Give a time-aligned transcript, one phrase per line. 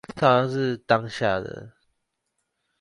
[0.17, 1.73] 簡報資料